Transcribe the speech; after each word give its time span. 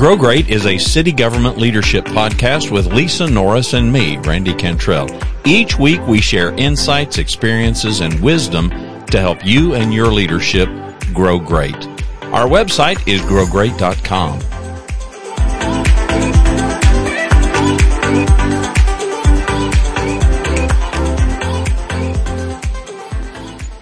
Grow 0.00 0.16
Great 0.16 0.48
is 0.48 0.64
a 0.64 0.78
city 0.78 1.12
government 1.12 1.58
leadership 1.58 2.06
podcast 2.06 2.70
with 2.70 2.90
Lisa 2.90 3.28
Norris 3.28 3.74
and 3.74 3.92
me, 3.92 4.16
Randy 4.16 4.54
Cantrell. 4.54 5.10
Each 5.44 5.78
week 5.78 6.00
we 6.06 6.22
share 6.22 6.52
insights, 6.52 7.18
experiences, 7.18 8.00
and 8.00 8.18
wisdom 8.20 8.70
to 8.70 9.20
help 9.20 9.44
you 9.44 9.74
and 9.74 9.92
your 9.92 10.06
leadership 10.06 10.70
grow 11.12 11.38
great. 11.38 11.76
Our 12.32 12.48
website 12.48 13.06
is 13.06 13.20
growgreat.com. 13.20 14.40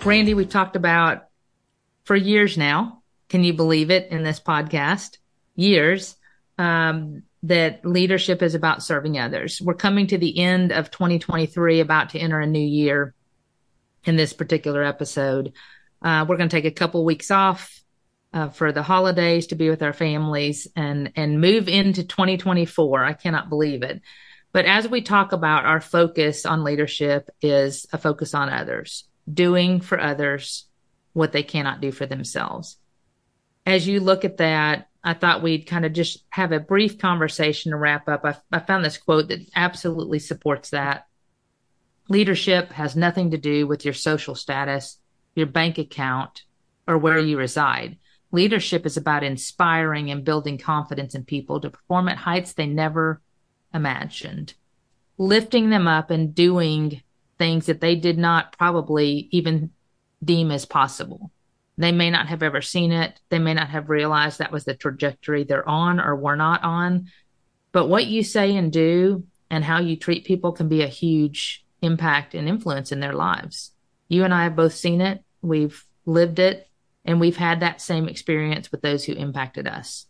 Randy, 0.05 0.35
we've 0.35 0.51
talked 0.51 0.75
about 0.75 1.29
for 2.03 2.17
years 2.17 2.59
now. 2.59 3.05
Can 3.29 3.45
you 3.45 3.53
believe 3.53 3.93
it 3.93 4.11
in 4.11 4.25
this 4.25 4.41
podcast? 4.41 5.19
Years 5.55 6.15
um, 6.59 7.23
that 7.45 7.85
leadership 7.85 8.43
is 8.43 8.55
about 8.55 8.83
serving 8.83 9.19
others. 9.19 9.61
We're 9.61 9.75
coming 9.75 10.09
to 10.09 10.19
the 10.19 10.39
end 10.39 10.73
of 10.73 10.91
2023, 10.91 11.81
about 11.81 12.11
to 12.11 12.19
enter 12.19 12.41
a 12.41 12.47
new 12.47 12.59
year 12.59 13.15
in 14.05 14.17
this 14.17 14.33
particular 14.33 14.83
episode. 14.83 15.53
Uh, 16.03 16.25
we're 16.29 16.37
going 16.37 16.49
to 16.49 16.57
take 16.57 16.65
a 16.65 16.71
couple 16.71 17.05
weeks 17.05 17.31
off 17.31 17.83
uh, 18.33 18.49
for 18.49 18.73
the 18.73 18.83
holidays 18.83 19.49
to 19.49 19.55
be 19.55 19.71
with 19.71 19.83
our 19.83 19.93
families 19.93 20.69
and 20.77 21.13
and 21.17 21.41
move 21.41 21.69
into 21.69 22.05
2024. 22.05 23.05
I 23.05 23.13
cannot 23.13 23.49
believe 23.49 23.83
it. 23.83 24.03
But 24.53 24.65
as 24.65 24.89
we 24.89 25.03
talk 25.03 25.33
about 25.33 25.67
our 25.67 25.81
focus 25.81 26.47
on 26.47 26.65
leadership 26.65 27.31
is 27.41 27.87
a 27.93 27.99
focus 27.99 28.35
on 28.35 28.49
others, 28.49 29.05
doing 29.33 29.81
for 29.81 30.01
others 30.01 30.67
what 31.13 31.33
they 31.33 31.43
cannot 31.43 31.81
do 31.81 31.93
for 31.93 32.07
themselves. 32.07 32.77
As 33.67 33.87
you 33.87 34.01
look 34.01 34.25
at 34.25 34.39
that, 34.39 34.88
I 35.05 35.15
thought 35.15 35.43
we'd 35.43 35.67
kind 35.67 35.85
of 35.85 35.93
just 35.93 36.25
have 36.31 36.53
a 36.53 36.61
brief 36.61 36.99
conversation 36.99 37.71
to 37.71 37.79
wrap 37.79 38.09
up. 38.09 38.25
I, 38.25 38.37
I 38.53 38.61
found 38.61 38.85
this 38.85 38.99
quote 38.99 39.29
that 39.29 39.47
absolutely 39.55 40.19
supports 40.19 40.71
that. 40.71 41.07
Leadership 42.09 42.73
has 42.73 42.97
nothing 42.97 43.31
to 43.31 43.39
do 43.39 43.67
with 43.67 43.85
your 43.85 43.95
social 43.95 44.35
status, 44.35 44.99
your 45.35 45.47
bank 45.47 45.79
account, 45.79 46.43
or 46.87 46.99
where 46.99 47.19
you 47.19 47.39
reside. 47.39 47.99
Leadership 48.33 48.85
is 48.85 48.97
about 48.97 49.23
inspiring 49.23 50.11
and 50.11 50.25
building 50.25 50.59
confidence 50.59 51.15
in 51.15 51.25
people 51.25 51.61
to 51.61 51.71
perform 51.71 52.09
at 52.09 52.17
heights 52.17 52.53
they 52.53 52.67
never 52.67 53.23
imagined, 53.73 54.55
lifting 55.17 55.71
them 55.71 55.87
up 55.87 56.11
and 56.11 56.35
doing 56.35 57.03
things 57.39 57.67
that 57.67 57.81
they 57.81 57.95
did 57.95 58.19
not 58.19 58.57
probably 58.59 59.29
even 59.31 59.71
deem 60.23 60.51
as 60.51 60.67
possible. 60.67 61.31
They 61.79 61.93
may 61.93 62.11
not 62.11 62.27
have 62.27 62.43
ever 62.43 62.61
seen 62.61 62.91
it. 62.91 63.19
They 63.29 63.39
may 63.39 63.55
not 63.55 63.69
have 63.69 63.89
realized 63.89 64.41
that 64.41 64.53
was 64.53 64.65
the 64.65 64.75
trajectory 64.75 65.45
they're 65.45 65.67
on 65.67 66.01
or 66.01 66.17
were 66.17 66.37
not 66.37 66.65
on. 66.65 67.07
But 67.71 67.87
what 67.87 68.07
you 68.07 68.25
say 68.25 68.57
and 68.57 68.73
do 68.73 69.25
and 69.49 69.65
how 69.65 69.79
you 69.79 69.97
treat 69.97 70.27
people 70.27 70.53
can 70.53 70.69
be 70.69 70.83
a 70.83 70.89
huge 70.89 71.65
impact 71.81 72.35
and 72.35 72.49
influence 72.49 72.91
in 72.91 72.99
their 72.99 73.13
lives. 73.13 73.71
You 74.09 74.25
and 74.25 74.35
I 74.35 74.43
have 74.43 74.57
both 74.57 74.75
seen 74.75 75.01
it. 75.01 75.23
We've 75.41 75.83
lived 76.05 76.41
it 76.41 76.69
and 77.05 77.21
we've 77.21 77.37
had 77.37 77.61
that 77.61 77.81
same 77.81 78.09
experience 78.09 78.73
with 78.73 78.83
those 78.83 79.05
who 79.05 79.13
impacted 79.13 79.69
us. 79.69 80.07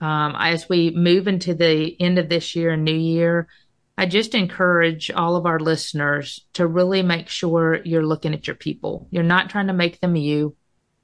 Um, 0.00 0.36
as 0.38 0.68
we 0.68 0.90
move 0.90 1.26
into 1.26 1.54
the 1.54 2.00
end 2.00 2.20
of 2.20 2.28
this 2.28 2.54
year 2.54 2.70
and 2.70 2.84
new 2.84 2.94
year, 2.94 3.48
I 3.96 4.06
just 4.06 4.36
encourage 4.36 5.10
all 5.10 5.34
of 5.34 5.44
our 5.44 5.58
listeners 5.58 6.46
to 6.52 6.68
really 6.68 7.02
make 7.02 7.28
sure 7.28 7.80
you're 7.84 8.06
looking 8.06 8.32
at 8.32 8.46
your 8.46 8.54
people. 8.54 9.08
You're 9.10 9.24
not 9.24 9.50
trying 9.50 9.66
to 9.66 9.72
make 9.72 10.00
them 10.00 10.14
you. 10.14 10.54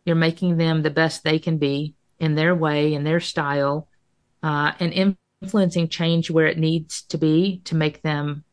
You're 0.05 0.17
making 0.17 0.57
them 0.57 0.83
the 0.83 0.91
best 0.91 1.25
they 1.25 1.39
can 1.39 1.59
be 1.59 1.95
in 2.19 2.35
their 2.35 2.55
way, 2.55 2.95
in 2.95 3.05
their 3.05 3.21
style, 3.21 3.89
uh, 4.43 4.73
and 4.79 5.17
influencing 5.43 5.89
change 5.89 6.31
where 6.31 6.47
it 6.47 6.59
needs 6.59 7.03
to 7.03 7.19
be 7.19 7.61
to 7.65 7.75
make 7.75 8.03
them 8.03 8.45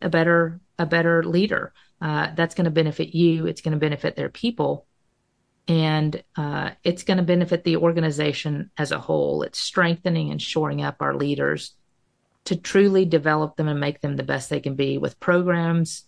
a 0.00 0.08
better, 0.08 0.60
a 0.78 0.86
better 0.86 1.22
leader. 1.22 1.72
Uh, 2.00 2.28
that's 2.34 2.54
going 2.54 2.64
to 2.64 2.70
benefit 2.70 3.14
you. 3.14 3.46
It's 3.46 3.60
going 3.60 3.72
to 3.72 3.78
benefit 3.78 4.16
their 4.16 4.30
people 4.30 4.86
and 5.70 6.20
uh, 6.36 6.70
it's 6.82 7.04
going 7.04 7.18
to 7.18 7.22
benefit 7.22 7.62
the 7.62 7.76
organization 7.76 8.72
as 8.76 8.90
a 8.90 8.98
whole. 8.98 9.42
It's 9.42 9.60
strengthening 9.60 10.32
and 10.32 10.42
shoring 10.42 10.82
up 10.82 10.96
our 11.00 11.14
leaders 11.14 11.76
to 12.46 12.56
truly 12.56 13.04
develop 13.04 13.54
them 13.54 13.68
and 13.68 13.78
make 13.78 14.00
them 14.00 14.16
the 14.16 14.24
best 14.24 14.50
they 14.50 14.58
can 14.58 14.74
be 14.74 14.98
with 14.98 15.20
programs, 15.20 16.06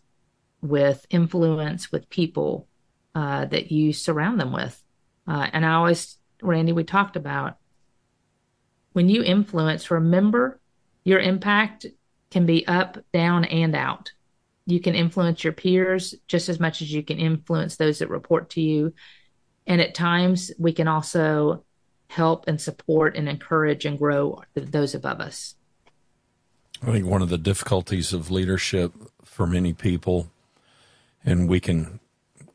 with 0.63 1.07
influence, 1.11 1.93
with 1.93 2.11
people 2.11 2.67
uh, 3.15 3.45
that 3.45 3.71
you 3.71 3.93
surround 3.93 4.41
them 4.41 4.53
with. 4.53 4.83
Uh, 5.27 5.49
and 5.53 5.65
I 5.65 5.75
always, 5.75 6.19
Randy, 6.41 6.73
we 6.73 6.85
talked 6.85 7.17
about 7.17 7.59
when 8.93 9.09
you 9.09 9.23
influence, 9.23 9.91
remember 9.91 10.61
your 11.05 11.21
impact 11.21 11.87
can 12.31 12.47
be 12.47 12.67
up, 12.67 12.99
down, 13.13 13.45
and 13.45 13.75
out. 13.75 14.13
You 14.67 14.81
can 14.81 14.95
influence 14.95 15.43
your 15.43 15.53
peers 15.53 16.15
just 16.29 16.49
as 16.49 16.61
much 16.61 16.83
as 16.83 16.93
you 16.93 17.03
can 17.03 17.19
influence 17.19 17.77
those 17.77 17.99
that 17.99 18.09
report 18.09 18.51
to 18.51 18.61
you 18.61 18.93
and 19.67 19.81
at 19.81 19.95
times 19.95 20.51
we 20.59 20.73
can 20.73 20.89
also 20.89 21.65
help 22.09 22.47
and 22.47 22.61
support 22.61 23.17
and 23.17 23.29
encourage 23.29 23.85
and 23.85 23.99
grow 23.99 24.43
those 24.55 24.95
above 24.95 25.21
us. 25.21 25.55
I 26.83 26.93
think 26.93 27.07
one 27.07 27.23
of 27.23 27.29
the 27.29 27.39
difficulties 27.39 28.13
of 28.13 28.31
leadership 28.31 28.93
for 29.25 29.47
many 29.47 29.73
people, 29.73 30.31
and 31.25 31.49
we 31.49 31.61
can 31.61 32.01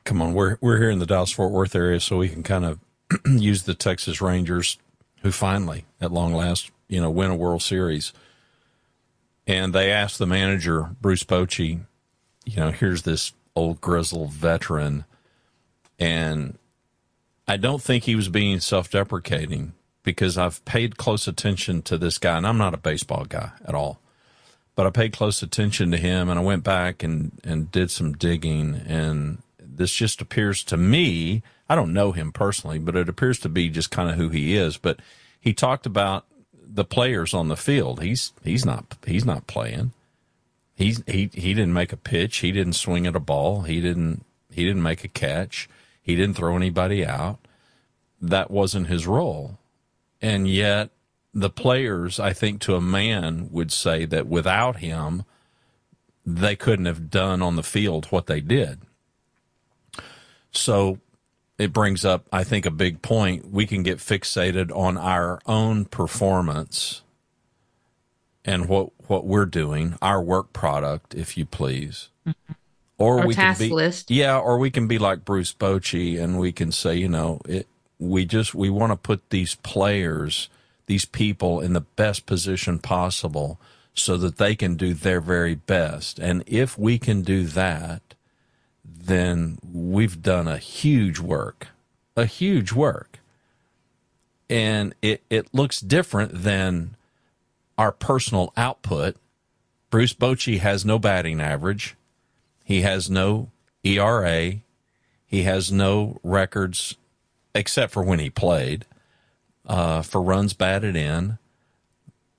come 0.08 0.22
on, 0.22 0.34
we're 0.34 0.58
we're 0.62 0.78
here 0.78 0.90
in 0.90 1.00
the 1.00 1.06
Dallas 1.06 1.32
Fort 1.32 1.52
Worth 1.52 1.76
area, 1.76 2.00
so 2.00 2.18
we 2.18 2.30
can 2.30 2.42
kind 2.42 2.64
of 2.64 2.80
use 3.26 3.64
the 3.64 3.74
Texas 3.74 4.22
Rangers, 4.22 4.78
who 5.22 5.32
finally, 5.32 5.86
at 6.00 6.14
long 6.14 6.34
last, 6.34 6.72
you 6.88 7.02
know, 7.02 7.12
win 7.12 7.30
a 7.30 7.36
World 7.36 7.62
Series. 7.62 8.14
And 9.46 9.74
they 9.74 9.92
asked 9.92 10.18
the 10.18 10.26
manager, 10.26 10.96
Bruce 11.02 11.24
Bochy, 11.24 11.82
you 12.46 12.56
know, 12.56 12.72
here's 12.72 13.04
this 13.04 13.34
old 13.56 13.82
grizzled 13.82 14.32
veteran, 14.32 15.04
and 16.00 16.58
I 17.46 17.58
don't 17.58 17.82
think 17.82 18.06
he 18.06 18.16
was 18.16 18.30
being 18.30 18.62
self 18.62 18.90
deprecating 18.90 19.74
because 20.04 20.38
I've 20.38 20.64
paid 20.64 20.96
close 20.96 21.28
attention 21.28 21.82
to 21.84 21.98
this 21.98 22.18
guy, 22.18 22.38
and 22.38 22.48
I'm 22.48 22.58
not 22.58 22.74
a 22.74 22.78
baseball 22.78 23.26
guy 23.26 23.52
at 23.66 23.76
all. 23.76 24.00
But 24.74 24.86
I 24.86 24.92
paid 24.92 25.12
close 25.12 25.42
attention 25.42 25.92
to 25.92 25.98
him, 25.98 26.30
and 26.30 26.40
I 26.40 26.44
went 26.44 26.64
back 26.64 27.04
and, 27.04 27.32
and 27.44 27.70
did 27.72 27.92
some 27.92 28.14
digging. 28.14 28.76
And 28.76 29.40
this 29.78 29.94
just 29.94 30.22
appears 30.22 30.64
to 30.66 30.78
me, 30.78 31.44
I 31.70 31.76
don't 31.76 31.94
know 31.94 32.12
him 32.12 32.32
personally, 32.32 32.80
but 32.80 32.96
it 32.96 33.10
appears 33.10 33.40
to 33.40 33.50
be 33.50 33.70
just 33.70 33.92
kind 33.92 34.10
of 34.10 34.16
who 34.16 34.30
he 34.30 34.56
is. 34.56 34.78
But 34.78 35.00
he 35.40 35.54
talked 35.54 35.86
about 35.86 36.26
the 36.54 36.86
players 36.86 37.34
on 37.34 37.48
the 37.48 37.56
field. 37.56 38.02
He's 38.02 38.34
he's 38.44 38.66
not 38.66 38.98
he's 39.06 39.26
not 39.26 39.48
playing. 39.48 39.94
He's 40.76 41.04
he 41.08 41.30
he 41.34 41.54
didn't 41.54 41.74
make 41.74 41.94
a 41.94 41.98
pitch. 41.98 42.38
He 42.38 42.52
didn't 42.52 42.74
swing 42.74 43.08
at 43.08 43.16
a 43.16 43.20
ball. 43.22 43.62
He 43.62 43.82
didn't 43.82 44.26
he 44.52 44.66
didn't 44.66 44.84
make 44.84 45.04
a 45.04 45.10
catch. 45.10 45.70
He 46.02 46.16
didn't 46.16 46.36
throw 46.36 46.56
anybody 46.56 47.06
out. 47.06 47.40
That 48.22 48.50
wasn't 48.50 48.88
his 48.88 49.06
role. 49.06 49.60
And 50.22 50.48
yet, 50.48 50.90
the 51.34 51.50
players, 51.50 52.20
I 52.20 52.34
think, 52.34 52.62
to 52.62 52.76
a 52.76 52.82
man, 52.82 53.50
would 53.52 53.72
say 53.72 54.06
that 54.06 54.28
without 54.28 54.78
him, 54.78 55.24
they 56.26 56.56
couldn't 56.56 56.86
have 56.86 57.12
done 57.12 57.42
on 57.42 57.56
the 57.56 57.64
field 57.64 58.08
what 58.08 58.26
they 58.26 58.42
did. 58.42 58.82
So 60.52 61.00
it 61.58 61.74
brings 61.74 62.06
up, 62.06 62.26
I 62.32 62.44
think, 62.44 62.66
a 62.66 62.72
big 62.72 63.02
point. 63.02 63.52
We 63.52 63.66
can 63.66 63.84
get 63.84 63.98
fixated 63.98 64.76
on 64.76 64.98
our 64.98 65.40
own 65.46 65.86
performance 65.86 67.02
and 68.46 68.68
what 68.68 68.92
what 69.08 69.26
we're 69.26 69.46
doing, 69.46 69.98
our 70.02 70.22
work 70.22 70.52
product, 70.54 71.16
if 71.16 71.38
you 71.38 71.46
please. 71.46 72.10
Mm-hmm 72.28 72.54
or 72.98 73.22
Our 73.22 73.28
we 73.28 73.34
task 73.34 73.60
can 73.60 73.70
be, 73.70 73.74
list. 73.74 74.12
Yeah, 74.12 74.40
or 74.40 74.58
we 74.58 74.72
can 74.72 74.88
be 74.88 74.98
like 74.98 75.26
Bruce 75.26 75.54
Bochy 75.54 76.22
and 76.22 76.40
we 76.40 76.52
can 76.52 76.72
say, 76.72 76.96
you 76.96 77.08
know, 77.08 77.40
it, 77.46 77.68
we 78.00 78.26
just 78.26 78.56
we 78.56 78.70
want 78.70 78.92
to 78.92 78.98
put 78.98 79.30
these 79.30 79.56
players, 79.56 80.50
these 80.88 81.06
people 81.06 81.60
in 81.60 81.74
the 81.74 81.82
best 81.82 82.26
position 82.26 82.80
possible 82.80 83.60
so 83.94 84.18
that 84.18 84.38
they 84.38 84.56
can 84.56 84.76
do 84.76 84.94
their 84.94 85.22
very 85.22 85.56
best. 85.56 86.20
And 86.20 86.44
if 86.46 86.78
we 86.78 87.00
can 87.00 87.22
do 87.22 87.46
that, 87.46 88.07
then 88.88 89.58
we've 89.64 90.22
done 90.22 90.48
a 90.48 90.58
huge 90.58 91.20
work, 91.20 91.68
a 92.16 92.26
huge 92.26 92.72
work. 92.72 93.20
And 94.50 94.96
it, 95.02 95.24
it 95.30 95.54
looks 95.54 95.82
different 95.82 96.44
than 96.44 96.96
our 97.78 97.92
personal 97.92 98.54
output. 98.56 99.18
Bruce 99.90 100.14
Bochy 100.14 100.60
has 100.60 100.86
no 100.86 101.00
batting 101.00 101.42
average. 101.42 101.96
He 102.64 102.82
has 102.82 103.10
no 103.10 103.50
ERA. 103.84 104.54
He 105.26 105.44
has 105.44 105.72
no 105.72 106.20
records 106.24 106.96
except 107.54 107.92
for 107.92 108.04
when 108.04 108.20
he 108.20 108.30
played 108.30 108.86
uh, 109.66 110.02
for 110.02 110.22
runs 110.22 110.54
batted 110.54 110.96
in, 110.96 111.38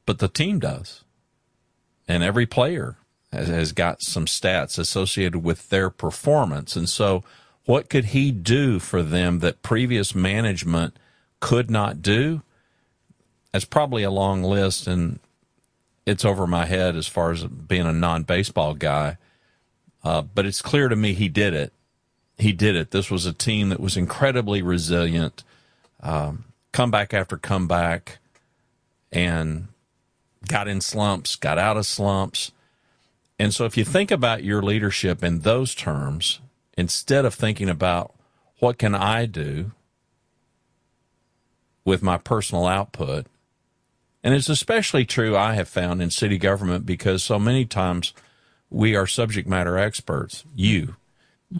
but 0.07 0.19
the 0.19 0.29
team 0.29 0.59
does. 0.59 1.05
And 2.07 2.23
every 2.23 2.47
player 2.47 2.97
has, 3.33 3.49
has 3.49 3.73
got 3.73 4.03
some 4.03 4.27
stats 4.27 4.79
associated 4.79 5.43
with 5.43 5.69
their 5.69 5.91
performance. 5.91 6.77
And 6.77 6.89
so, 6.89 7.25
what 7.65 7.91
could 7.91 8.07
he 8.07 8.31
do 8.31 8.79
for 8.79 9.03
them 9.03 9.41
that 9.41 9.63
previous 9.63 10.15
management 10.15 10.97
could 11.41 11.71
not 11.71 12.01
do? 12.01 12.43
it's 13.55 13.65
probably 13.65 14.03
a 14.03 14.11
long 14.11 14.43
list 14.43 14.87
and 14.87 15.19
it's 16.07 16.25
over 16.25 16.47
my 16.47 16.65
head 16.67 16.97
as 16.97 17.07
far 17.07 17.33
as 17.33 17.45
being 17.45 17.87
a 17.87 17.93
non 17.93 18.23
baseball 18.23 18.75
guy. 18.75 19.19
Uh, 20.05 20.23
but 20.23 20.47
it's 20.47 20.63
clear 20.63 20.89
to 20.89 20.97
me 20.97 21.13
he 21.13 21.29
did 21.29 21.55
it. 21.55 21.73
He 22.39 22.53
did 22.53 22.77
it. 22.77 22.93
This 22.93 23.11
was 23.11 23.27
a 23.27 23.33
team 23.33 23.69
that 23.71 23.81
was 23.81 23.97
incredibly 23.97 24.63
resilient, 24.63 25.43
um, 26.01 26.45
comeback 26.73 27.13
after 27.13 27.37
comeback, 27.37 28.19
and 29.11 29.69
got 30.47 30.69
in 30.69 30.81
slumps, 30.81 31.35
got 31.35 31.59
out 31.59 31.77
of 31.77 31.85
slumps. 31.85 32.53
And 33.39 33.55
so 33.55 33.65
if 33.65 33.77
you 33.77 33.85
think 33.85 34.11
about 34.11 34.45
your 34.45 34.63
leadership 34.63 35.23
in 35.23 35.41
those 35.41 35.75
terms, 35.75 36.41
instead 36.77 37.25
of 37.25 37.35
thinking 37.35 37.69
about 37.69 38.15
what 38.59 38.79
can 38.79 38.95
I 38.95 39.27
do 39.27 39.73
with 41.85 42.03
my 42.03 42.19
personal 42.19 42.67
output, 42.67 43.27
and 44.25 44.35
it's 44.35 44.49
especially 44.49 45.05
true, 45.05 45.37
I 45.37 45.55
have 45.55 45.69
found, 45.69 46.03
in 46.03 46.11
city 46.11 46.39
government 46.39 46.85
because 46.85 47.23
so 47.23 47.39
many 47.39 47.65
times 47.65 48.13
we 48.69 48.97
are 48.97 49.07
subject 49.07 49.49
matter 49.49 49.79
experts. 49.79 50.45
You, 50.55 50.97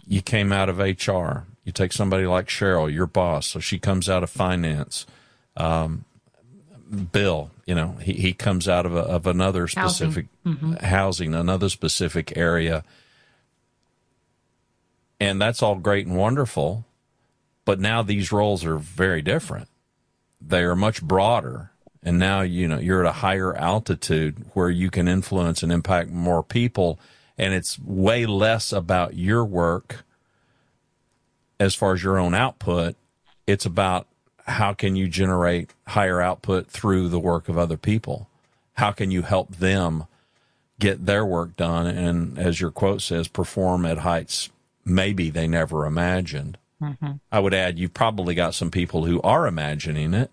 you 0.05 0.21
came 0.21 0.51
out 0.51 0.69
of 0.69 0.79
HR. 0.79 1.47
You 1.63 1.71
take 1.71 1.93
somebody 1.93 2.25
like 2.25 2.47
Cheryl, 2.47 2.93
your 2.93 3.07
boss, 3.07 3.47
so 3.47 3.59
she 3.59 3.79
comes 3.79 4.09
out 4.09 4.23
of 4.23 4.29
finance. 4.29 5.05
Um, 5.55 6.05
Bill, 7.11 7.51
you 7.65 7.75
know, 7.75 7.97
he, 8.01 8.13
he 8.13 8.33
comes 8.33 8.67
out 8.67 8.85
of, 8.85 8.95
a, 8.95 8.99
of 8.99 9.27
another 9.27 9.67
specific 9.67 10.27
housing. 10.43 10.57
Mm-hmm. 10.57 10.85
housing, 10.85 11.35
another 11.35 11.69
specific 11.69 12.35
area. 12.35 12.83
And 15.19 15.41
that's 15.41 15.61
all 15.61 15.75
great 15.75 16.07
and 16.07 16.17
wonderful. 16.17 16.85
But 17.65 17.79
now 17.79 18.01
these 18.01 18.31
roles 18.31 18.65
are 18.65 18.77
very 18.77 19.21
different. 19.21 19.67
They 20.41 20.63
are 20.63 20.75
much 20.75 21.03
broader 21.03 21.71
and 22.03 22.17
now 22.17 22.41
you 22.41 22.67
know 22.67 22.79
you're 22.79 23.05
at 23.05 23.09
a 23.09 23.19
higher 23.19 23.55
altitude 23.55 24.45
where 24.53 24.69
you 24.69 24.89
can 24.89 25.07
influence 25.07 25.63
and 25.63 25.71
impact 25.71 26.09
more 26.09 26.43
people 26.43 26.99
and 27.37 27.53
it's 27.53 27.79
way 27.79 28.25
less 28.25 28.71
about 28.71 29.15
your 29.15 29.45
work 29.45 30.03
as 31.59 31.75
far 31.75 31.93
as 31.93 32.03
your 32.03 32.17
own 32.17 32.33
output 32.33 32.95
it's 33.47 33.65
about 33.65 34.07
how 34.49 34.73
can 34.73 34.95
you 34.95 35.07
generate 35.07 35.71
higher 35.87 36.21
output 36.21 36.67
through 36.67 37.07
the 37.09 37.19
work 37.19 37.49
of 37.49 37.57
other 37.57 37.77
people 37.77 38.27
how 38.73 38.91
can 38.91 39.11
you 39.11 39.21
help 39.21 39.55
them 39.57 40.05
get 40.79 41.05
their 41.05 41.25
work 41.25 41.55
done 41.55 41.87
and 41.87 42.37
as 42.37 42.59
your 42.61 42.71
quote 42.71 43.01
says 43.01 43.27
perform 43.27 43.85
at 43.85 43.99
heights 43.99 44.49
maybe 44.85 45.29
they 45.29 45.47
never 45.47 45.85
imagined 45.85 46.57
mm-hmm. 46.81 47.11
i 47.31 47.39
would 47.39 47.53
add 47.53 47.77
you've 47.77 47.93
probably 47.93 48.33
got 48.33 48.53
some 48.53 48.71
people 48.71 49.05
who 49.05 49.21
are 49.21 49.47
imagining 49.47 50.13
it 50.13 50.31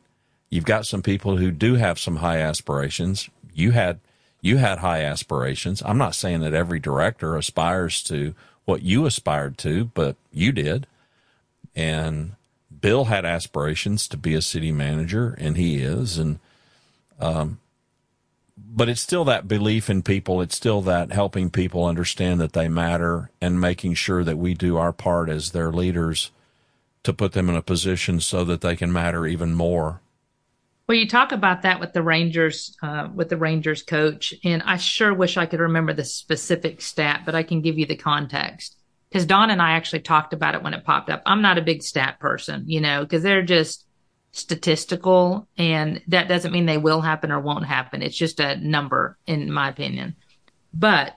You've 0.49 0.65
got 0.65 0.87
some 0.87 1.03
people 1.03 1.37
who 1.37 1.51
do 1.51 1.75
have 1.75 1.99
some 1.99 2.17
high 2.17 2.39
aspirations. 2.39 3.29
You 3.53 3.73
had 3.73 4.01
you 4.41 4.59
had 4.59 4.79
high 4.79 5.03
aspirations. 5.03 5.83
I'm 5.85 5.99
not 5.99 6.15
saying 6.15 6.41
that 6.41 6.55
every 6.55 6.79
director 6.79 7.37
aspires 7.37 8.03
to 8.05 8.35
what 8.65 8.83
you 8.83 9.07
aspired 9.07 9.59
to, 9.59 9.87
but 9.87 10.17
you 10.33 10.53
did. 10.53 10.87
And 11.75 12.37
Bill 12.81 13.05
had 13.05 13.25
aspirations 13.25 14.09
to 14.09 14.17
be 14.17 14.35
a 14.35 14.43
city 14.43 14.73
manager, 14.73 15.35
and 15.39 15.57
he 15.57 15.79
is. 15.83 16.19
And 16.19 16.39
um, 17.19 17.61
but 18.57 18.89
it's 18.89 19.01
still 19.01 19.25
that 19.25 19.49
belief 19.49 19.89
in 19.89 20.03
people. 20.03 20.41
It's 20.41 20.57
still 20.57 20.83
that 20.83 21.13
helping 21.13 21.51
people 21.51 21.85
understand 21.85 22.41
that 22.41 22.53
they 22.53 22.69
matter 22.69 23.31
and 23.41 23.61
making 23.61 23.95
sure 23.95 24.25
that 24.25 24.39
we 24.39 24.55
do 24.55 24.77
our 24.77 24.93
part 24.93 25.29
as 25.29 25.51
their 25.51 25.71
leaders 25.71 26.31
to 27.03 27.13
put 27.13 27.33
them 27.33 27.49
in 27.49 27.57
a 27.57 27.63
position 27.63 28.21
so 28.21 28.45
that 28.45 28.61
they 28.61 28.77
can 28.77 28.93
matter 28.93 29.27
even 29.27 29.55
more 29.55 30.01
well, 30.89 30.97
you 30.97 31.09
talk 31.09 31.33
about 31.33 31.63
that 31.63 31.81
with 31.81 31.93
the 31.93 32.03
Rangers, 32.03 32.77
uh, 32.81 33.09
with 33.13 33.29
the 33.29 33.37
Rangers 33.37 33.83
coach, 33.83 34.33
and 34.45 34.63
I 34.63 34.77
sure 34.77 35.13
wish 35.13 35.37
I 35.37 35.47
could 35.47 35.59
remember 35.59 35.93
the 35.93 36.05
specific 36.05 36.81
stat, 36.81 37.23
but 37.27 37.35
I 37.35 37.43
can 37.43 37.61
give 37.61 37.77
you 37.77 37.87
the 37.87 37.97
context 37.97 38.77
because 39.09 39.27
Don 39.27 39.51
and 39.51 39.63
I 39.63 39.73
actually 39.73 40.01
talked 40.01 40.33
about 40.33 40.55
it 40.55 40.63
when 40.63 40.75
it 40.75 40.85
popped 40.85 41.11
up. 41.11 41.23
I'm 41.27 41.43
not 41.43 41.59
a 41.59 41.63
big 41.63 41.83
stat 41.83 42.19
person, 42.21 42.65
you 42.67 42.81
know, 42.81 43.03
because 43.03 43.23
they're 43.23 43.43
just 43.43 43.87
statistical, 44.33 45.49
and 45.57 46.03
that 46.09 46.29
doesn't 46.29 46.53
mean 46.53 46.67
they 46.67 46.79
will 46.79 47.01
happen 47.01 47.33
or 47.33 47.41
won't 47.41 47.67
happen. 47.67 48.03
It's 48.03 48.17
just 48.17 48.41
a 48.41 48.57
number, 48.57 49.19
in 49.27 49.51
my 49.51 49.69
opinion. 49.69 50.17
But 50.75 51.15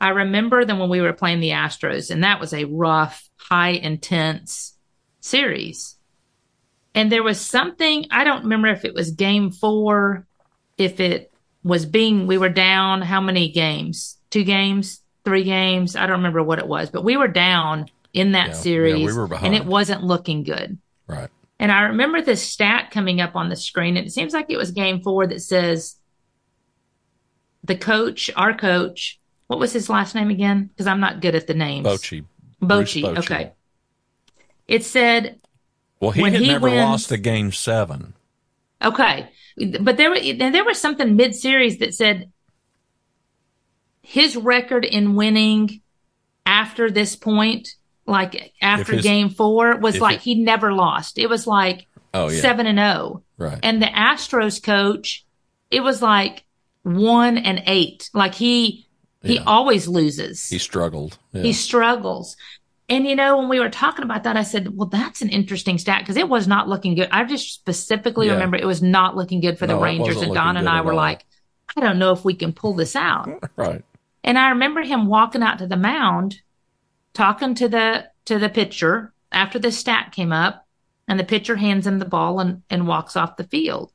I 0.00 0.10
remember 0.10 0.64
them 0.64 0.78
when 0.78 0.88
we 0.88 1.00
were 1.00 1.12
playing 1.12 1.40
the 1.40 1.50
Astros, 1.50 2.10
and 2.10 2.24
that 2.24 2.40
was 2.40 2.52
a 2.52 2.64
rough, 2.64 3.28
high 3.36 3.70
intense 3.70 4.76
series 5.20 5.96
and 6.96 7.12
there 7.12 7.22
was 7.22 7.38
something, 7.38 8.06
I 8.10 8.24
don't 8.24 8.44
remember 8.44 8.68
if 8.68 8.86
it 8.86 8.94
was 8.94 9.10
game 9.10 9.50
four, 9.50 10.26
if 10.78 10.98
it 10.98 11.30
was 11.62 11.84
being, 11.84 12.26
we 12.26 12.38
were 12.38 12.48
down 12.48 13.02
how 13.02 13.20
many 13.20 13.52
games? 13.52 14.16
Two 14.30 14.44
games, 14.44 15.02
three 15.26 15.44
games? 15.44 15.96
I 15.96 16.06
don't 16.06 16.18
remember 16.18 16.42
what 16.42 16.60
it 16.60 16.66
was, 16.66 16.88
but 16.88 17.02
we 17.02 17.16
were 17.16 17.28
down 17.28 17.90
in 18.14 18.32
that 18.32 18.48
yeah, 18.48 18.54
series 18.54 19.00
yeah, 19.00 19.06
we 19.06 19.12
were 19.12 19.34
and 19.34 19.54
it 19.54 19.66
wasn't 19.66 20.04
looking 20.04 20.44
good. 20.44 20.78
Right. 21.08 21.28
And 21.58 21.72
I 21.72 21.82
remember 21.82 22.22
this 22.22 22.42
stat 22.42 22.92
coming 22.92 23.20
up 23.20 23.34
on 23.34 23.48
the 23.48 23.56
screen, 23.56 23.96
and 23.96 24.06
it 24.06 24.10
seems 24.10 24.32
like 24.32 24.46
it 24.48 24.56
was 24.56 24.70
game 24.70 25.02
four 25.02 25.26
that 25.26 25.42
says 25.42 25.96
the 27.64 27.76
coach, 27.76 28.30
our 28.36 28.56
coach, 28.56 29.20
what 29.48 29.58
was 29.58 29.72
his 29.72 29.90
last 29.90 30.14
name 30.14 30.30
again? 30.30 30.66
Because 30.66 30.86
I'm 30.86 31.00
not 31.00 31.20
good 31.20 31.34
at 31.34 31.48
the 31.48 31.54
names. 31.54 31.86
Bochy. 31.86 32.24
Bochy. 32.62 33.18
Okay. 33.18 33.52
It 34.68 34.84
said 34.84 35.40
well, 36.00 36.12
he 36.12 36.22
had 36.22 36.34
he 36.34 36.46
never 36.46 36.68
wins, 36.68 36.78
lost 36.78 37.12
a 37.12 37.18
game 37.18 37.50
seven. 37.50 38.14
Okay, 38.82 39.28
but 39.80 39.96
there 39.96 40.14
there 40.34 40.64
was 40.64 40.80
something 40.80 41.16
mid 41.16 41.34
series 41.34 41.78
that 41.78 41.94
said 41.94 42.30
his 44.06 44.36
record 44.36 44.84
in 44.84 45.16
winning 45.16 45.80
after 46.46 46.92
this 46.92 47.16
point, 47.16 47.74
like 48.06 48.52
after 48.62 48.94
his, 48.94 49.02
game 49.02 49.30
four, 49.30 49.78
was 49.78 50.00
like 50.00 50.18
it, 50.18 50.22
he 50.22 50.36
never 50.36 50.72
lost. 50.72 51.18
It 51.18 51.28
was 51.28 51.44
like 51.44 51.88
oh, 52.14 52.28
yeah. 52.28 52.40
seven 52.40 52.68
and 52.68 52.78
zero. 52.78 52.88
Oh. 52.88 53.22
Right. 53.36 53.58
And 53.64 53.82
the 53.82 53.86
Astros 53.86 54.62
coach, 54.62 55.26
it 55.72 55.80
was 55.80 56.02
like 56.02 56.44
one 56.84 57.36
and 57.36 57.64
eight. 57.66 58.08
Like 58.14 58.36
he 58.36 58.86
he 59.24 59.34
yeah. 59.34 59.44
always 59.44 59.88
loses. 59.88 60.48
He 60.48 60.58
struggled. 60.58 61.18
Yeah. 61.32 61.42
He 61.42 61.52
struggles. 61.52 62.36
And 62.88 63.08
you 63.08 63.16
know, 63.16 63.38
when 63.38 63.48
we 63.48 63.58
were 63.58 63.70
talking 63.70 64.04
about 64.04 64.22
that, 64.22 64.36
I 64.36 64.44
said, 64.44 64.76
well, 64.76 64.86
that's 64.86 65.20
an 65.20 65.30
interesting 65.30 65.78
stat 65.78 66.02
because 66.02 66.16
it 66.16 66.28
was 66.28 66.46
not 66.46 66.68
looking 66.68 66.94
good. 66.94 67.08
I 67.10 67.24
just 67.24 67.52
specifically 67.52 68.28
yeah. 68.28 68.34
remember 68.34 68.56
it 68.56 68.66
was 68.66 68.84
not 68.84 69.16
looking 69.16 69.40
good 69.40 69.58
for 69.58 69.66
the 69.66 69.76
Rangers. 69.76 70.22
And 70.22 70.32
Don 70.32 70.56
and 70.56 70.68
I 70.68 70.82
were 70.82 70.94
like, 70.94 71.24
I 71.76 71.80
don't 71.80 71.98
know 71.98 72.12
if 72.12 72.24
we 72.24 72.34
can 72.34 72.52
pull 72.52 72.74
this 72.74 72.94
out. 72.94 73.28
right. 73.56 73.82
And 74.26 74.38
I 74.38 74.50
remember 74.50 74.82
him 74.82 75.06
walking 75.06 75.42
out 75.42 75.58
to 75.58 75.66
the 75.66 75.76
mound, 75.76 76.42
talking 77.14 77.54
to 77.54 77.68
the 77.68 78.10
to 78.26 78.38
the 78.38 78.48
pitcher 78.48 79.14
after 79.32 79.58
the 79.58 79.72
stat 79.72 80.12
came 80.12 80.32
up, 80.32 80.66
and 81.08 81.18
the 81.18 81.24
pitcher 81.24 81.56
hands 81.56 81.86
him 81.86 81.98
the 81.98 82.04
ball 82.04 82.40
and, 82.40 82.62
and 82.68 82.88
walks 82.88 83.16
off 83.16 83.36
the 83.36 83.44
field. 83.44 83.92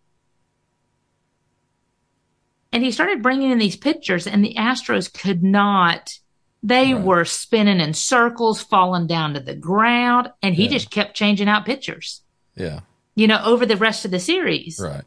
And 2.71 2.81
he 2.81 2.91
started 2.91 3.21
bringing 3.21 3.51
in 3.51 3.57
these 3.57 3.75
pitchers, 3.75 4.25
and 4.25 4.43
the 4.43 4.55
Astros 4.55 5.13
could 5.13 5.43
not 5.43 6.17
they 6.63 6.93
right. 6.93 7.03
were 7.03 7.25
spinning 7.25 7.79
in 7.79 7.93
circles, 7.93 8.61
falling 8.61 9.07
down 9.07 9.33
to 9.33 9.39
the 9.39 9.55
ground, 9.55 10.31
and 10.41 10.53
he 10.53 10.65
yeah. 10.65 10.69
just 10.69 10.91
kept 10.91 11.15
changing 11.15 11.47
out 11.47 11.65
pitchers. 11.65 12.21
Yeah. 12.55 12.81
You 13.15 13.27
know, 13.27 13.41
over 13.43 13.65
the 13.65 13.77
rest 13.77 14.05
of 14.05 14.11
the 14.11 14.19
series. 14.19 14.79
Right. 14.81 15.03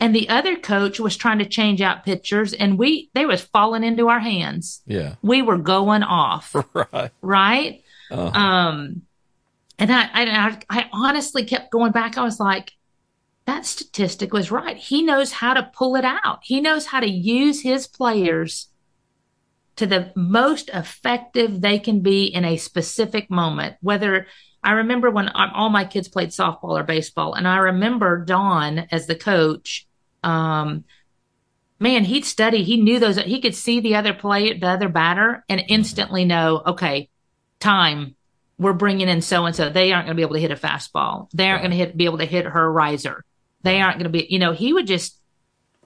And 0.00 0.14
the 0.14 0.28
other 0.28 0.56
coach 0.56 1.00
was 1.00 1.16
trying 1.16 1.38
to 1.38 1.44
change 1.44 1.80
out 1.80 2.04
pitchers, 2.04 2.52
and 2.52 2.78
we 2.78 3.10
they 3.14 3.26
was 3.26 3.42
falling 3.42 3.82
into 3.82 4.08
our 4.08 4.20
hands. 4.20 4.80
Yeah. 4.86 5.16
We 5.22 5.42
were 5.42 5.58
going 5.58 6.04
off. 6.04 6.54
right. 6.92 7.10
Right. 7.20 7.82
Uh-huh. 8.10 8.38
Um, 8.38 9.02
and 9.78 9.92
I, 9.92 10.08
I 10.12 10.58
I 10.70 10.90
honestly 10.92 11.44
kept 11.44 11.72
going 11.72 11.92
back. 11.92 12.16
I 12.16 12.22
was 12.22 12.38
like, 12.38 12.72
that 13.48 13.66
statistic 13.66 14.32
was 14.32 14.50
right. 14.50 14.76
He 14.76 15.02
knows 15.02 15.32
how 15.32 15.54
to 15.54 15.70
pull 15.74 15.96
it 15.96 16.04
out. 16.04 16.40
He 16.42 16.60
knows 16.60 16.86
how 16.86 17.00
to 17.00 17.10
use 17.10 17.62
his 17.62 17.88
players 17.88 18.68
to 19.76 19.86
the 19.86 20.12
most 20.14 20.68
effective 20.70 21.60
they 21.60 21.78
can 21.78 22.00
be 22.00 22.26
in 22.26 22.44
a 22.44 22.56
specific 22.56 23.30
moment. 23.30 23.76
Whether 23.80 24.26
I 24.62 24.72
remember 24.72 25.10
when 25.10 25.28
all 25.28 25.70
my 25.70 25.84
kids 25.84 26.08
played 26.08 26.28
softball 26.28 26.78
or 26.78 26.82
baseball, 26.82 27.34
and 27.34 27.48
I 27.48 27.56
remember 27.56 28.24
Don 28.24 28.80
as 28.92 29.06
the 29.06 29.14
coach. 29.14 29.87
Um, 30.28 30.84
man, 31.78 32.04
he'd 32.04 32.24
study. 32.24 32.62
He 32.64 32.76
knew 32.76 32.98
those. 32.98 33.16
He 33.16 33.40
could 33.40 33.54
see 33.54 33.80
the 33.80 33.96
other 33.96 34.14
player, 34.14 34.58
the 34.58 34.68
other 34.68 34.88
batter, 34.88 35.44
and 35.48 35.62
instantly 35.68 36.24
know, 36.24 36.62
okay, 36.66 37.08
time. 37.60 38.14
We're 38.58 38.72
bringing 38.72 39.08
in 39.08 39.22
so 39.22 39.46
and 39.46 39.54
so. 39.54 39.70
They 39.70 39.92
aren't 39.92 40.06
going 40.06 40.16
to 40.16 40.20
be 40.20 40.22
able 40.22 40.34
to 40.34 40.40
hit 40.40 40.50
a 40.50 40.56
fastball. 40.56 41.28
They 41.32 41.48
aren't 41.48 41.62
going 41.62 41.70
to 41.70 41.76
hit, 41.76 41.96
be 41.96 42.06
able 42.06 42.18
to 42.18 42.24
hit 42.24 42.44
her 42.44 42.72
riser. 42.72 43.24
They 43.62 43.80
aren't 43.80 43.98
going 43.98 44.10
to 44.12 44.18
be. 44.18 44.26
You 44.28 44.40
know, 44.40 44.52
he 44.52 44.72
would 44.72 44.88
just 44.88 45.18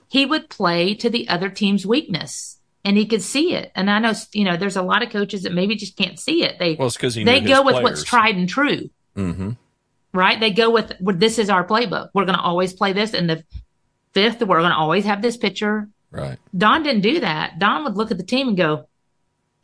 he 0.08 0.26
would 0.26 0.50
play 0.50 0.94
to 0.96 1.08
the 1.08 1.28
other 1.28 1.49
team's 1.49 1.87
weakness 1.87 2.58
and 2.84 2.96
he 2.96 3.06
could 3.06 3.22
see 3.22 3.54
it. 3.54 3.72
And 3.75 3.90
I 3.90 3.99
know, 3.99 4.12
you 4.32 4.44
know, 4.44 4.56
there's 4.56 4.76
a 4.76 4.82
lot 4.82 5.02
of 5.02 5.11
coaches 5.11 5.44
that 5.44 5.52
maybe 5.52 5.76
just 5.76 5.96
can't 5.96 6.18
see 6.18 6.44
it. 6.44 6.58
They, 6.58 6.75
well, 6.75 6.88
it's 6.88 6.96
because 6.96 7.14
they 7.14 7.40
go 7.40 7.62
with 7.62 7.75
players. 7.75 7.82
what's 7.82 8.04
tried 8.04 8.37
and 8.37 8.49
true. 8.49 8.90
Mm-hmm. 9.16 9.52
Right. 10.12 10.38
They 10.38 10.50
go 10.50 10.70
with, 10.70 10.92
well, 11.00 11.16
this 11.16 11.38
is 11.38 11.49
our 11.49 11.66
playbook. 11.66 12.11
We're 12.12 12.26
going 12.26 12.37
to 12.37 12.42
always 12.42 12.72
play 12.72 12.92
this. 12.92 13.14
And 13.14 13.30
the, 13.30 13.44
fifth, 14.12 14.40
we're 14.42 14.61
going 14.61 14.71
to 14.71 14.76
always 14.76 15.04
have 15.04 15.23
this 15.23 15.37
pitcher. 15.37 15.88
Right. 16.11 16.38
Don 16.57 16.83
didn't 16.83 17.02
do 17.02 17.21
that. 17.21 17.59
Don 17.59 17.85
would 17.85 17.97
look 17.97 18.11
at 18.11 18.19
the 18.19 18.25
team 18.25 18.49
and 18.49 18.57
go, 18.57 18.87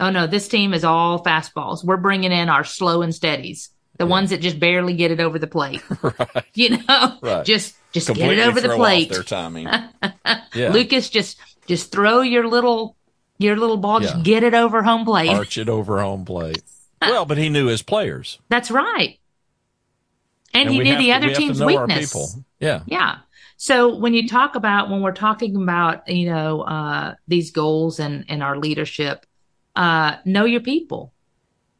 "Oh 0.01 0.11
no, 0.11 0.27
this 0.27 0.49
team 0.49 0.73
is 0.73 0.85
all 0.85 1.23
fastballs. 1.23 1.85
We're 1.85 1.99
bringing 1.99 2.33
in 2.33 2.49
our 2.49 2.65
slow 2.65 3.03
and 3.03 3.15
steadies, 3.15 3.71
the 3.99 4.05
yeah. 4.05 4.11
ones 4.11 4.31
that 4.31 4.41
just 4.41 4.59
barely 4.59 4.95
get 4.95 5.11
it 5.11 5.21
over 5.21 5.39
the 5.39 5.47
plate. 5.47 5.83
right. 6.03 6.45
You 6.55 6.79
know, 6.79 7.19
right. 7.21 7.45
just 7.45 7.77
just 7.93 8.07
Completely 8.07 8.37
get 8.37 8.47
it 8.47 8.49
over 8.49 8.61
the 8.61 8.75
plate. 8.75 9.11
their 9.11 9.23
timing. 9.23 9.67
yeah. 10.55 10.71
Lucas, 10.71 11.11
just 11.11 11.39
just 11.67 11.93
throw 11.93 12.23
your 12.23 12.49
little 12.49 12.97
your 13.39 13.57
little 13.57 13.77
ball, 13.77 14.03
yeah. 14.03 14.09
just 14.09 14.25
get 14.25 14.43
it 14.43 14.55
over 14.55 14.83
home 14.83 15.05
plate. 15.05 15.31
Arch 15.31 15.59
it 15.59 15.69
over 15.69 16.01
home 16.01 16.25
plate. 16.25 16.63
well, 17.01 17.25
but 17.25 17.39
he 17.39 17.49
knew 17.49 17.67
his 17.67 17.83
players. 17.83 18.39
That's 18.49 18.71
right. 18.71 19.19
And, 20.55 20.69
and 20.69 20.71
he 20.71 20.79
knew 20.81 20.97
the 20.97 21.07
to, 21.07 21.13
other 21.13 21.35
team's 21.35 21.63
weakness. 21.63 22.37
Yeah. 22.59 22.83
Yeah. 22.87 23.19
So 23.61 23.97
when 23.97 24.15
you 24.15 24.29
talk 24.29 24.55
about 24.55 24.89
when 24.89 25.03
we're 25.03 25.11
talking 25.11 25.57
about 25.57 26.09
you 26.09 26.31
know 26.31 26.63
uh, 26.63 27.15
these 27.27 27.51
goals 27.51 27.99
and 27.99 28.25
and 28.29 28.41
our 28.41 28.57
leadership, 28.57 29.27
uh, 29.75 30.17
know 30.25 30.45
your 30.45 30.61
people, 30.61 31.13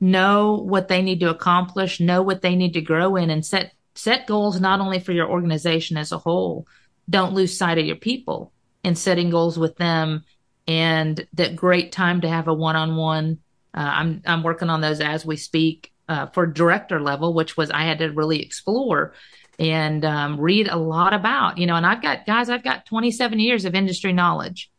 know 0.01 0.55
what 0.55 0.89
they 0.89 1.03
need 1.03 1.21
to 1.21 1.31
accomplish, 1.31 2.01
know 2.01 2.21
what 2.21 2.43
they 2.43 2.57
need 2.57 2.75
to 2.75 2.81
grow 2.81 3.15
in, 3.15 3.31
and 3.31 3.47
set 3.47 3.73
set 3.95 4.27
goals 4.27 4.61
not 4.61 4.81
only 4.81 4.99
for 4.99 5.13
your 5.13 5.31
organization 5.31 5.97
as 5.97 6.11
a 6.11 6.19
whole. 6.19 6.67
Don't 7.09 7.33
lose 7.33 7.57
sight 7.57 7.79
of 7.79 7.87
your 7.87 7.97
people 7.97 8.53
in 8.83 8.97
setting 8.97 9.31
goals 9.31 9.57
with 9.57 9.77
them, 9.77 10.25
and 10.67 11.29
that 11.35 11.55
great 11.55 11.93
time 11.93 12.21
to 12.23 12.29
have 12.29 12.49
a 12.49 12.55
one 12.55 12.75
on 12.75 12.97
one. 12.97 13.39
I'm 13.73 14.21
I'm 14.27 14.43
working 14.43 14.69
on 14.69 14.81
those 14.81 15.01
as 15.01 15.25
we 15.25 15.37
speak 15.37 15.93
uh, 16.09 16.27
for 16.27 16.45
director 16.45 17.01
level, 17.01 17.35
which 17.35 17.57
was 17.57 17.71
I 17.71 17.85
had 17.85 18.01
to 18.01 18.09
really 18.09 18.43
explore 18.43 19.15
and 19.59 20.05
um, 20.05 20.41
read 20.41 20.69
a 20.69 20.77
lot 20.77 21.13
about, 21.15 21.59
you 21.59 21.67
know, 21.67 21.75
and 21.75 21.87
I've 21.87 22.03
got 22.03 22.27
guys, 22.27 22.49
I've 22.49 22.63
got 22.63 22.87
27 22.87 23.41
years 23.41 23.65
of 23.65 23.75
industry 23.75 24.13
knowledge, 24.13 24.71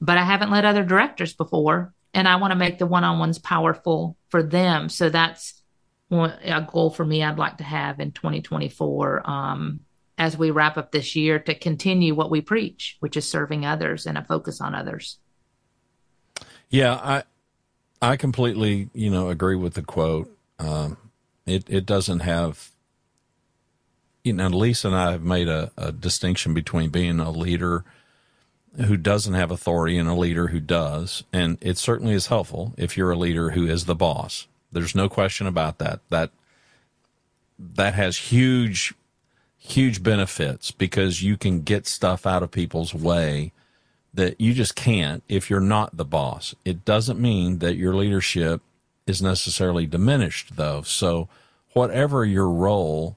but 0.00 0.18
I 0.18 0.24
haven't 0.24 0.50
led 0.50 0.64
other 0.64 0.84
directors 0.84 1.32
before. 1.32 1.94
And 2.12 2.28
I 2.28 2.36
want 2.36 2.52
to 2.52 2.56
make 2.56 2.78
the 2.78 2.86
one 2.86 3.02
on 3.02 3.18
ones 3.18 3.38
powerful 3.38 4.16
for 4.28 4.42
them. 4.42 4.88
So 4.88 5.08
that's 5.08 5.62
a 6.10 6.68
goal 6.70 6.90
for 6.90 7.04
me 7.04 7.24
I'd 7.24 7.38
like 7.38 7.58
to 7.58 7.64
have 7.64 7.98
in 7.98 8.12
2024 8.12 9.28
um, 9.28 9.80
as 10.16 10.38
we 10.38 10.50
wrap 10.50 10.76
up 10.76 10.92
this 10.92 11.16
year 11.16 11.38
to 11.40 11.54
continue 11.54 12.14
what 12.14 12.30
we 12.30 12.40
preach, 12.40 12.96
which 13.00 13.16
is 13.16 13.28
serving 13.28 13.66
others 13.66 14.06
and 14.06 14.16
a 14.16 14.24
focus 14.24 14.60
on 14.60 14.74
others. 14.74 15.18
Yeah, 16.70 16.94
I 16.94 17.22
I 18.00 18.16
completely 18.16 18.90
you 18.92 19.10
know 19.10 19.28
agree 19.28 19.56
with 19.56 19.74
the 19.74 19.82
quote. 19.82 20.30
Um, 20.58 20.96
it 21.46 21.64
it 21.68 21.86
doesn't 21.86 22.20
have 22.20 22.70
you 24.24 24.32
know, 24.32 24.48
Lisa 24.48 24.88
and 24.88 24.96
I 24.96 25.12
have 25.12 25.22
made 25.22 25.48
a, 25.48 25.70
a 25.76 25.92
distinction 25.92 26.54
between 26.54 26.88
being 26.88 27.20
a 27.20 27.30
leader 27.30 27.84
who 28.86 28.96
doesn't 28.96 29.34
have 29.34 29.50
authority 29.50 29.98
and 29.98 30.08
a 30.08 30.14
leader 30.14 30.48
who 30.48 30.60
does. 30.60 31.22
And 31.32 31.58
it 31.60 31.78
certainly 31.78 32.14
is 32.14 32.26
helpful 32.26 32.74
if 32.76 32.96
you're 32.96 33.12
a 33.12 33.16
leader 33.16 33.50
who 33.50 33.66
is 33.66 33.84
the 33.84 33.94
boss. 33.94 34.48
There's 34.72 34.94
no 34.94 35.08
question 35.08 35.46
about 35.46 35.78
that. 35.78 36.00
That 36.08 36.30
that 37.58 37.94
has 37.94 38.16
huge 38.16 38.94
huge 39.56 40.02
benefits 40.02 40.70
because 40.70 41.22
you 41.22 41.36
can 41.36 41.62
get 41.62 41.86
stuff 41.86 42.26
out 42.26 42.42
of 42.42 42.50
people's 42.50 42.92
way 42.92 43.52
that 44.12 44.38
you 44.40 44.52
just 44.52 44.74
can't 44.74 45.22
if 45.28 45.48
you're 45.48 45.60
not 45.60 45.96
the 45.96 46.04
boss. 46.04 46.54
It 46.64 46.84
doesn't 46.84 47.20
mean 47.20 47.58
that 47.60 47.76
your 47.76 47.94
leadership 47.94 48.60
is 49.06 49.22
necessarily 49.22 49.86
diminished 49.86 50.56
though. 50.56 50.82
So 50.82 51.28
whatever 51.72 52.24
your 52.24 52.48
role, 52.48 53.16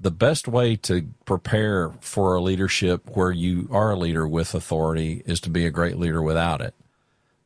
the 0.00 0.10
best 0.10 0.46
way 0.46 0.76
to 0.76 1.08
prepare 1.24 1.90
for 2.00 2.34
a 2.34 2.40
leadership 2.40 3.16
where 3.16 3.32
you 3.32 3.68
are 3.72 3.92
a 3.92 3.96
leader 3.96 4.26
with 4.28 4.54
authority 4.54 5.22
is 5.26 5.40
to 5.40 5.50
be 5.50 5.66
a 5.66 5.70
great 5.70 5.98
leader 5.98 6.22
without 6.22 6.60
it. 6.60 6.74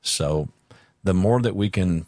So 0.03 0.49
the 1.03 1.15
more 1.15 1.41
that 1.41 1.57
we 1.57 1.71
can, 1.71 2.07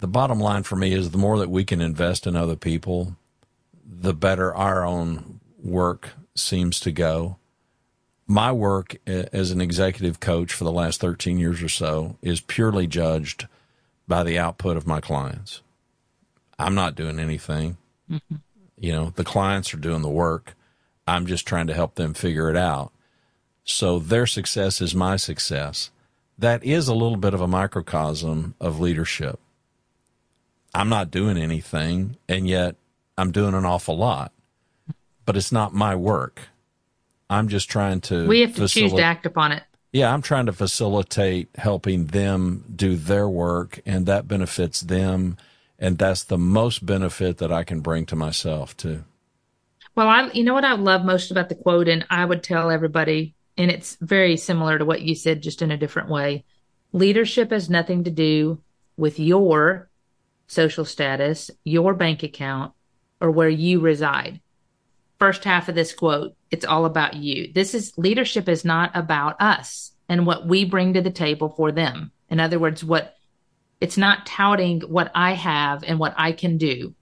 the 0.00 0.08
bottom 0.08 0.40
line 0.40 0.62
for 0.62 0.76
me 0.76 0.92
is 0.92 1.10
the 1.10 1.18
more 1.18 1.38
that 1.38 1.50
we 1.50 1.64
can 1.64 1.80
invest 1.80 2.26
in 2.26 2.36
other 2.36 2.56
people, 2.56 3.16
the 3.84 4.14
better 4.14 4.54
our 4.54 4.84
own 4.84 5.40
work 5.62 6.10
seems 6.34 6.80
to 6.80 6.92
go. 6.92 7.36
My 8.26 8.52
work 8.52 8.96
as 9.06 9.50
an 9.50 9.60
executive 9.60 10.20
coach 10.20 10.52
for 10.52 10.64
the 10.64 10.72
last 10.72 11.00
13 11.00 11.38
years 11.38 11.62
or 11.62 11.68
so 11.68 12.16
is 12.22 12.40
purely 12.40 12.86
judged 12.86 13.46
by 14.06 14.22
the 14.22 14.38
output 14.38 14.76
of 14.76 14.86
my 14.86 15.00
clients. 15.00 15.62
I'm 16.58 16.74
not 16.74 16.94
doing 16.94 17.18
anything. 17.18 17.76
Mm-hmm. 18.10 18.36
You 18.80 18.92
know, 18.92 19.12
the 19.16 19.24
clients 19.24 19.72
are 19.74 19.78
doing 19.78 20.02
the 20.02 20.08
work. 20.08 20.54
I'm 21.06 21.26
just 21.26 21.46
trying 21.46 21.66
to 21.68 21.74
help 21.74 21.94
them 21.94 22.14
figure 22.14 22.50
it 22.50 22.56
out. 22.56 22.92
So 23.64 23.98
their 23.98 24.26
success 24.26 24.80
is 24.80 24.94
my 24.94 25.16
success. 25.16 25.90
That 26.38 26.62
is 26.64 26.88
a 26.88 26.94
little 26.94 27.16
bit 27.16 27.34
of 27.34 27.40
a 27.40 27.48
microcosm 27.48 28.54
of 28.60 28.78
leadership. 28.78 29.40
I'm 30.74 30.88
not 30.88 31.10
doing 31.10 31.36
anything, 31.36 32.16
and 32.28 32.46
yet 32.48 32.76
I'm 33.16 33.32
doing 33.32 33.54
an 33.54 33.64
awful 33.64 33.96
lot, 33.96 34.32
but 35.26 35.36
it's 35.36 35.50
not 35.50 35.74
my 35.74 35.96
work. 35.96 36.42
I'm 37.28 37.48
just 37.48 37.68
trying 37.68 38.00
to. 38.02 38.26
We 38.26 38.40
have 38.42 38.54
to 38.54 38.62
facil- 38.62 38.72
choose 38.72 38.92
to 38.94 39.02
act 39.02 39.26
upon 39.26 39.52
it. 39.52 39.64
Yeah, 39.92 40.12
I'm 40.12 40.22
trying 40.22 40.46
to 40.46 40.52
facilitate 40.52 41.48
helping 41.56 42.06
them 42.06 42.64
do 42.74 42.96
their 42.96 43.28
work, 43.28 43.80
and 43.86 44.06
that 44.06 44.28
benefits 44.28 44.80
them 44.82 45.36
and 45.78 45.98
that's 45.98 46.24
the 46.24 46.38
most 46.38 46.84
benefit 46.84 47.38
that 47.38 47.52
I 47.52 47.64
can 47.64 47.80
bring 47.80 48.06
to 48.06 48.16
myself 48.16 48.76
too. 48.76 49.04
Well, 49.94 50.08
I 50.08 50.30
you 50.32 50.44
know 50.44 50.54
what 50.54 50.64
I 50.64 50.74
love 50.74 51.04
most 51.04 51.30
about 51.30 51.48
the 51.48 51.54
quote, 51.54 51.88
and 51.88 52.06
I 52.10 52.24
would 52.24 52.42
tell 52.42 52.70
everybody, 52.70 53.34
and 53.56 53.70
it's 53.70 53.96
very 54.00 54.36
similar 54.36 54.78
to 54.78 54.84
what 54.84 55.02
you 55.02 55.14
said, 55.14 55.42
just 55.42 55.62
in 55.62 55.70
a 55.70 55.76
different 55.76 56.08
way. 56.08 56.44
Leadership 56.92 57.50
has 57.50 57.68
nothing 57.68 58.04
to 58.04 58.10
do 58.10 58.60
with 58.96 59.18
your 59.18 59.88
social 60.46 60.84
status, 60.84 61.50
your 61.64 61.94
bank 61.94 62.22
account, 62.22 62.72
or 63.20 63.30
where 63.30 63.48
you 63.48 63.80
reside. 63.80 64.40
First 65.18 65.44
half 65.44 65.68
of 65.68 65.74
this 65.74 65.92
quote, 65.92 66.34
it's 66.50 66.64
all 66.64 66.84
about 66.84 67.14
you. 67.14 67.52
This 67.52 67.74
is 67.74 67.92
leadership 67.98 68.48
is 68.48 68.64
not 68.64 68.90
about 68.94 69.40
us 69.40 69.92
and 70.08 70.26
what 70.26 70.46
we 70.46 70.64
bring 70.64 70.94
to 70.94 71.02
the 71.02 71.10
table 71.10 71.48
for 71.50 71.72
them. 71.72 72.12
In 72.30 72.40
other 72.40 72.58
words, 72.58 72.84
what 72.84 73.17
it's 73.80 73.96
not 73.96 74.26
touting 74.26 74.80
what 74.80 75.10
I 75.14 75.32
have 75.32 75.84
and 75.84 75.98
what 75.98 76.14
I 76.16 76.32
can 76.32 76.58
do. 76.58 76.94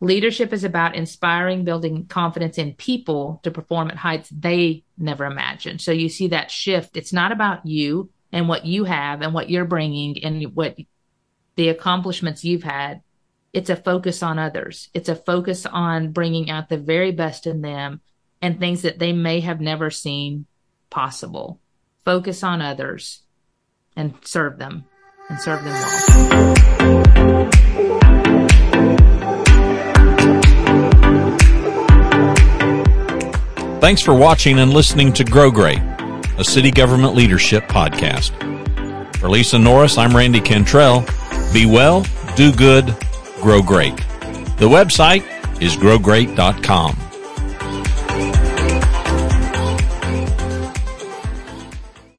Leadership 0.00 0.52
is 0.52 0.64
about 0.64 0.94
inspiring, 0.94 1.64
building 1.64 2.06
confidence 2.06 2.58
in 2.58 2.74
people 2.74 3.40
to 3.42 3.50
perform 3.50 3.90
at 3.90 3.96
heights 3.96 4.28
they 4.30 4.84
never 4.98 5.24
imagined. 5.24 5.80
So 5.80 5.92
you 5.92 6.08
see 6.08 6.28
that 6.28 6.50
shift. 6.50 6.96
It's 6.96 7.12
not 7.12 7.32
about 7.32 7.66
you 7.66 8.10
and 8.32 8.48
what 8.48 8.66
you 8.66 8.84
have 8.84 9.22
and 9.22 9.32
what 9.32 9.48
you're 9.48 9.64
bringing 9.64 10.22
and 10.22 10.54
what 10.54 10.76
the 11.56 11.68
accomplishments 11.70 12.44
you've 12.44 12.62
had. 12.62 13.00
It's 13.54 13.70
a 13.70 13.76
focus 13.76 14.22
on 14.22 14.38
others. 14.38 14.90
It's 14.92 15.08
a 15.08 15.16
focus 15.16 15.64
on 15.64 16.12
bringing 16.12 16.50
out 16.50 16.68
the 16.68 16.76
very 16.76 17.12
best 17.12 17.46
in 17.46 17.62
them 17.62 18.02
and 18.42 18.58
things 18.60 18.82
that 18.82 18.98
they 18.98 19.14
may 19.14 19.40
have 19.40 19.62
never 19.62 19.90
seen 19.90 20.44
possible. 20.90 21.58
Focus 22.04 22.42
on 22.42 22.60
others 22.60 23.22
and 23.96 24.14
serve 24.22 24.58
them 24.58 24.84
and 25.28 25.40
serve 25.40 25.64
them 25.64 25.72
well. 25.72 27.16
Thanks 33.80 34.02
for 34.02 34.14
watching 34.14 34.58
and 34.58 34.72
listening 34.72 35.12
to 35.12 35.22
Grow 35.22 35.50
Great, 35.50 35.78
a 36.38 36.44
city 36.44 36.70
government 36.70 37.14
leadership 37.14 37.64
podcast. 37.64 38.32
For 39.16 39.28
Lisa 39.28 39.58
Norris, 39.58 39.96
I'm 39.96 40.16
Randy 40.16 40.40
Cantrell. 40.40 41.04
Be 41.52 41.66
well, 41.66 42.04
do 42.34 42.52
good, 42.52 42.96
grow 43.40 43.62
great. 43.62 43.96
The 44.58 44.68
website 44.68 45.24
is 45.62 45.76
growgreat.com. 45.76 47.05